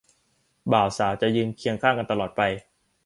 [0.71, 2.41] บ่าวสาวจะยืนเคียงข้างกันตลอดไป